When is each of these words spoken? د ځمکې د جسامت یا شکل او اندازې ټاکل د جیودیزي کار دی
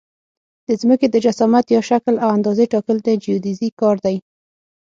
د 0.67 0.69
ځمکې 0.81 1.07
د 1.09 1.15
جسامت 1.25 1.65
یا 1.75 1.81
شکل 1.89 2.15
او 2.23 2.29
اندازې 2.37 2.65
ټاکل 2.73 2.97
د 3.03 3.07
جیودیزي 3.23 3.69
کار 3.79 3.95
دی 4.05 4.15